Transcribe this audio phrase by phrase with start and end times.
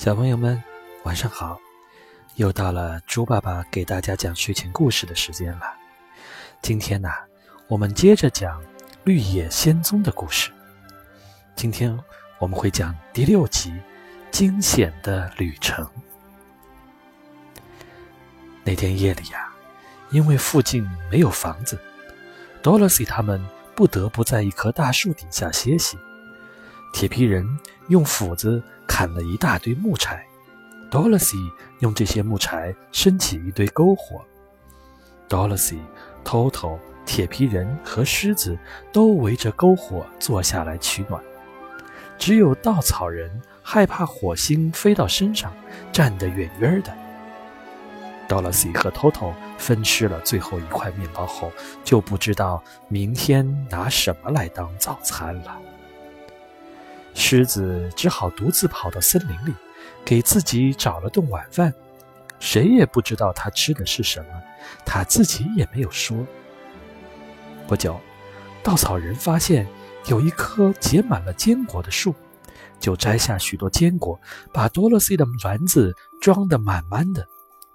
[0.00, 0.58] 小朋友们，
[1.02, 1.60] 晚上好！
[2.36, 5.74] 又到了猪爸爸给大家讲睡前故事的时间了。
[6.62, 7.10] 今天呢，
[7.68, 8.62] 我们接着讲
[9.04, 10.50] 《绿野仙踪》的故事。
[11.54, 11.94] 今天
[12.38, 13.72] 我们会讲第六集
[14.30, 15.84] 《惊险的旅程》。
[18.64, 19.52] 那天夜里呀，
[20.08, 21.78] 因为附近没有房子
[22.62, 25.98] ，Dorothy 他们不得不在一棵大树底下歇息。
[26.92, 27.46] 铁皮人
[27.88, 28.62] 用斧子。
[28.92, 30.26] 砍了一大堆木柴
[30.90, 34.20] ，Dorothy 用这些木柴升起一堆篝火。
[35.28, 35.78] Dorothy、
[36.24, 36.76] Toto、
[37.06, 38.58] 铁皮人和狮子
[38.92, 41.22] 都围着篝火坐下来取暖，
[42.18, 43.30] 只有稻草人
[43.62, 45.52] 害怕火星飞到身上，
[45.92, 46.92] 站得远远的。
[48.28, 51.52] Dorothy 和 Toto 分吃了最后一块面包后，
[51.84, 55.56] 就不知道明天拿什么来当早餐了。
[57.14, 59.54] 狮子只好独自跑到森林里，
[60.04, 61.72] 给自己找了顿晚饭。
[62.38, 64.42] 谁也不知道他吃的是什么，
[64.86, 66.16] 他自己也没有说。
[67.68, 68.00] 不久，
[68.62, 69.66] 稻草人发现
[70.06, 72.14] 有一棵结满了坚果的树，
[72.78, 74.18] 就摘下许多坚果，
[74.54, 77.26] 把多萝西的篮子装得满满的。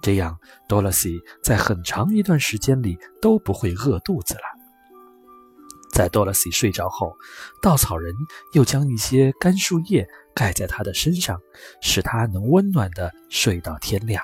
[0.01, 4.54] 这样，多萝西在很长一段时间里都不会饿肚子了。
[5.95, 7.17] 在多萝西睡着后，
[7.61, 8.13] 稻草人
[8.51, 11.39] 又将一些干树叶盖在他的身上，
[11.79, 14.21] 使他能温暖地睡到天亮。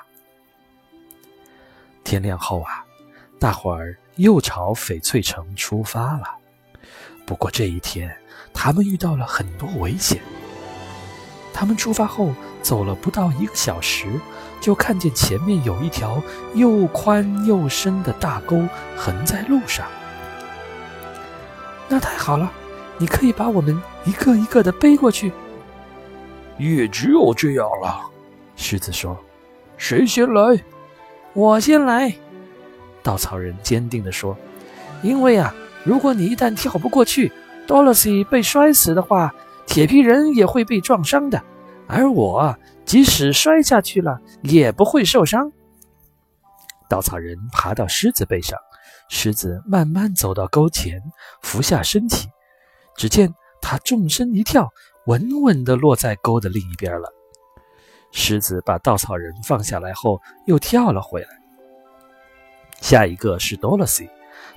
[2.04, 2.84] 天亮后啊，
[3.40, 6.24] 大伙儿又朝翡翠城出发了。
[7.24, 8.14] 不过这一天，
[8.52, 10.20] 他们遇到了很多危险。
[11.54, 14.20] 他们出发后走了不到一个小时，
[14.60, 16.22] 就看见前面有一条
[16.54, 18.62] 又宽又深的大沟
[18.94, 19.88] 横在路上。
[21.92, 22.50] 那太好了，
[22.96, 25.30] 你可以把我们一个一个的背过去。
[26.56, 28.00] 也只有这样了，
[28.56, 29.14] 狮子说
[29.76, 30.58] ：“谁先来？
[31.34, 32.14] 我先来。”
[33.04, 34.34] 稻草人坚定地说
[35.04, 35.54] ：“因为啊，
[35.84, 37.30] 如果你一旦跳不过去，
[37.66, 39.34] 多萝西被摔死的话，
[39.66, 41.42] 铁皮人也会被撞伤的。
[41.86, 45.52] 而我即使摔下去了，也不会受伤。”
[46.88, 48.58] 稻草人爬到狮子背上。
[49.14, 50.98] 狮子慢慢走到沟前，
[51.42, 52.30] 伏下身体，
[52.96, 54.72] 只见它纵身一跳，
[55.04, 57.12] 稳稳地落在沟的另一边了。
[58.10, 61.28] 狮子把稻草人放下来后，又跳了回来。
[62.80, 64.08] 下一个是多萝西，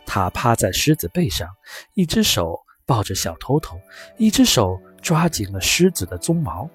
[0.06, 1.50] 他趴在狮子背上，
[1.94, 3.78] 一只手抱着小头头，
[4.18, 6.68] 一只手抓紧了狮子的鬃毛。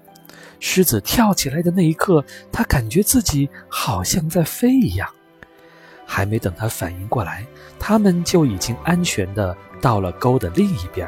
[0.59, 5.11] 狮子跳起来的那一刻，他感觉自己好像在飞一样。
[6.13, 7.45] 还没等他反应过来，
[7.79, 11.07] 他们就已经安全地到了沟的另一边。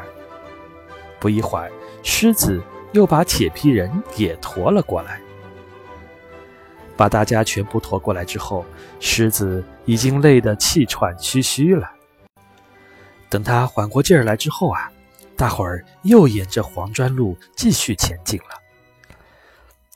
[1.20, 1.70] 不一会儿，
[2.02, 5.20] 狮子又把铁皮人也驮了过来。
[6.96, 8.64] 把大家全部驮过来之后，
[8.98, 11.90] 狮子已经累得气喘吁吁了。
[13.28, 14.90] 等他缓过劲儿来之后啊，
[15.36, 19.18] 大伙儿又沿着黄砖路继续前进了。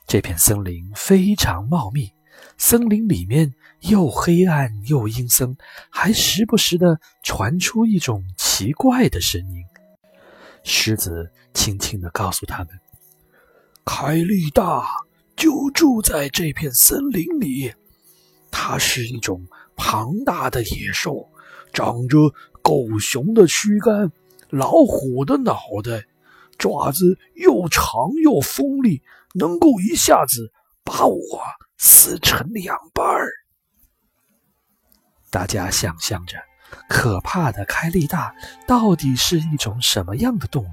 [0.05, 2.11] 这片森林非常茂密。
[2.57, 5.57] 森林里面又黑暗又阴森，
[5.89, 9.63] 还时不时地传出一种奇怪的声音。
[10.63, 12.67] 狮子轻轻地告诉他们
[13.85, 14.85] ：“凯利大
[15.35, 17.73] 就住在这片森林里，
[18.51, 21.29] 它是一种庞大的野兽，
[21.71, 24.11] 长着狗熊的躯干，
[24.49, 26.05] 老虎的脑袋，
[26.57, 29.01] 爪子又长又锋利，
[29.35, 30.51] 能够一下子
[30.83, 31.17] 把我。”
[31.81, 33.31] 撕成两半儿。
[35.29, 36.37] 大家想象着，
[36.87, 38.33] 可怕的开利大
[38.67, 40.69] 到底是一种什么样的动物？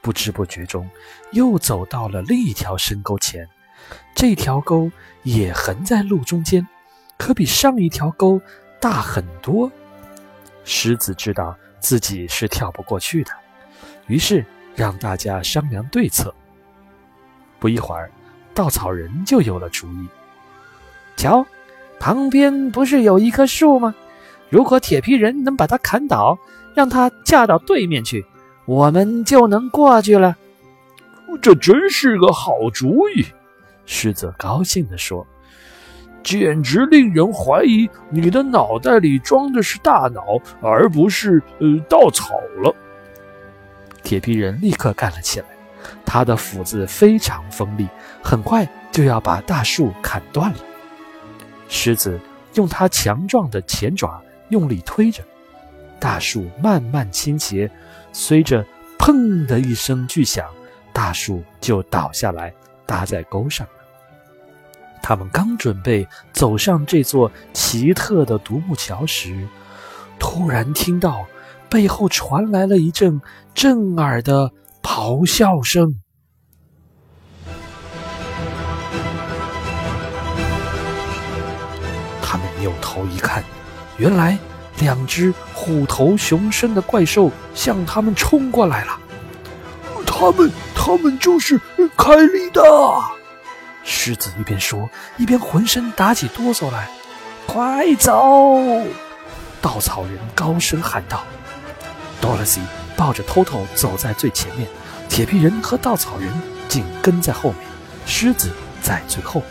[0.00, 0.88] 不知不觉中，
[1.32, 3.48] 又走到了另一条深沟前。
[4.14, 4.90] 这条沟
[5.22, 6.66] 也横在路中间，
[7.18, 8.40] 可比上一条沟
[8.80, 9.70] 大很多。
[10.64, 13.30] 狮子知道自己是跳不过去的，
[14.06, 14.44] 于是
[14.74, 16.34] 让大家商量对策。
[17.58, 18.10] 不一会儿。
[18.54, 20.08] 稻草人就有了主意。
[21.14, 21.46] 瞧，
[21.98, 23.94] 旁边不是有一棵树吗？
[24.48, 26.38] 如果铁皮人能把它砍倒，
[26.74, 28.24] 让它架到对面去，
[28.64, 30.36] 我们就能过去了。
[31.42, 33.26] 这真是个好主意，
[33.86, 35.26] 狮子高兴地说
[36.22, 42.74] ：“简直令人怀疑你的脑袋里装的是大脑，而不是呃稻草了。”
[44.04, 45.46] 铁皮人立刻干了起来。
[46.04, 47.86] 他的斧子非常锋利，
[48.22, 50.58] 很快就要把大树砍断了。
[51.68, 52.18] 狮子
[52.54, 55.22] 用它强壮的前爪用力推着，
[55.98, 57.70] 大树慢慢倾斜，
[58.12, 58.64] 随着
[58.98, 60.48] “砰”的一声巨响，
[60.92, 62.52] 大树就倒下来，
[62.86, 63.72] 搭在沟上了。
[65.02, 69.46] 他们刚准备走上这座奇特的独木桥时，
[70.18, 71.26] 突然听到
[71.68, 73.20] 背后传来了一阵
[73.54, 74.50] 震耳的
[74.82, 76.00] 咆哮声。
[82.58, 83.42] 扭头一看，
[83.96, 84.38] 原来
[84.78, 88.98] 两只虎头熊身的怪兽向他们冲过来了。
[90.06, 91.60] 他们，他们就是
[91.96, 92.62] 凯利的！
[93.84, 96.88] 狮子一边说，一边浑身打起哆嗦来。
[97.46, 98.82] 快走！
[99.62, 101.22] 稻草人高声喊道。
[102.20, 102.60] Dorothy
[102.96, 104.68] 抱着 Toto 走在最前面，
[105.08, 106.32] 铁皮人和稻草人
[106.68, 107.60] 紧跟在后面，
[108.06, 108.50] 狮子
[108.82, 109.42] 在最后。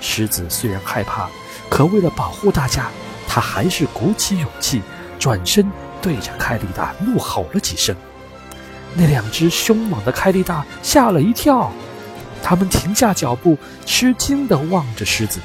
[0.00, 1.28] 狮子虽然害怕，
[1.68, 2.88] 可为了保护大家，
[3.28, 4.82] 他还是鼓起勇气，
[5.18, 5.70] 转身
[6.00, 7.94] 对着凯利达怒吼了几声。
[8.94, 11.70] 那两只凶猛的凯利达吓了一跳。
[12.42, 15.40] 他们停下脚步，吃惊地望着狮子。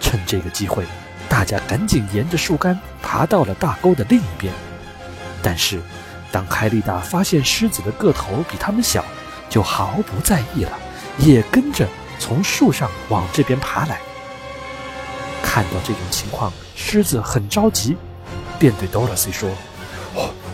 [0.00, 0.84] 趁这个机会，
[1.28, 4.52] 大家赶紧沿着树干爬到了大沟的另一边。
[5.42, 5.80] 但是，
[6.32, 9.04] 当凯利达发现狮子的个头比他们小，
[9.48, 10.72] 就毫不在意了，
[11.18, 11.86] 也跟着
[12.18, 14.00] 从树上往这边爬来。
[15.52, 17.94] 看到这种情况，狮子很着急，
[18.58, 19.50] 便对 Dorothy 说：“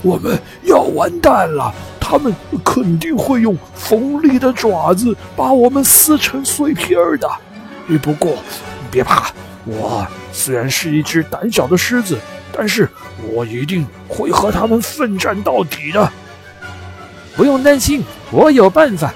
[0.03, 1.73] 我们要完蛋了！”
[2.03, 2.35] 他们
[2.65, 7.31] 肯定会用锋利的爪子把我们撕成碎片的。
[7.99, 8.39] 不过，
[8.91, 9.31] 别怕，
[9.65, 12.19] 我虽然是一只胆小的狮子，
[12.53, 12.89] 但是
[13.31, 16.11] 我一定会和他们奋战到底的。
[17.37, 18.03] 不用担心，
[18.33, 19.15] 我有办法。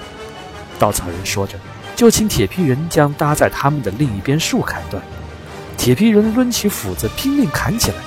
[0.79, 1.57] 稻草人说着，
[1.93, 5.03] 就请铁皮人将搭在他们的另一边树砍断。
[5.77, 7.97] 铁皮人抡起斧子拼命砍起来。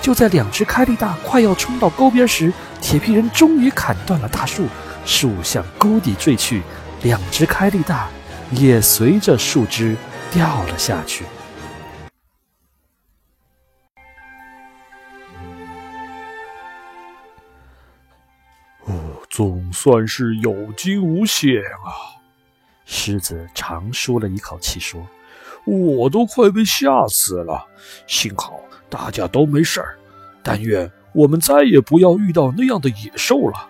[0.00, 4.66] 就在两只开力大快要冲到沟边时，铁皮人终于砍断了大树，
[5.06, 6.62] 树向沟底坠去，
[7.02, 8.08] 两只开力大
[8.50, 9.96] 也随着树枝
[10.30, 11.24] 掉了下去。
[18.84, 18.92] 哦，
[19.30, 22.20] 总算是有惊无险啊！
[22.84, 25.08] 狮子长舒了一口气说
[25.64, 27.66] ：“我都快被吓死了，
[28.06, 29.96] 幸好。”大家都没事儿，
[30.40, 33.68] 但愿我们再也不要遇到那样的野兽了。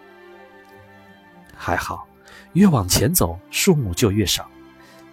[1.56, 2.06] 还好，
[2.52, 4.46] 越往前走，树木就越少。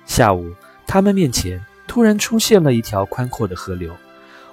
[0.05, 0.53] 下午，
[0.85, 3.95] 他们面前突然出现了一条宽阔的河流。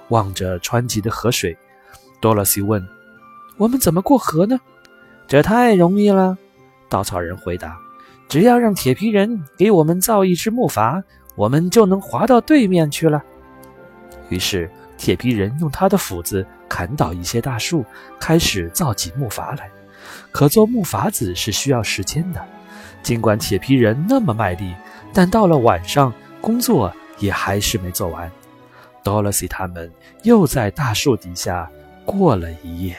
[0.07, 1.57] 望着湍急的河水，
[2.21, 2.87] 多萝西问
[3.57, 4.57] ：“我们怎么过河呢？”
[5.27, 6.37] 这太容易了，
[6.87, 7.77] 稻草人回答
[8.29, 11.03] ：“只要让铁皮人给我们造一只木筏，
[11.39, 13.23] 我们就能划到对面去了。”
[14.27, 14.69] 于是。
[14.99, 17.85] 铁皮人用他的斧子砍倒一些大树，
[18.19, 19.71] 开始造起木筏来。
[20.29, 22.45] 可做木筏子是需要时间的。
[23.01, 24.75] 尽管铁皮人那么卖力，
[25.13, 28.29] 但到了晚上，工作也还是没做完。
[29.01, 29.89] 多萝西他们
[30.23, 31.71] 又在大树底下
[32.03, 32.97] 过了一夜。